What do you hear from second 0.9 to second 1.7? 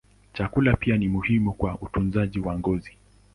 ni muhimu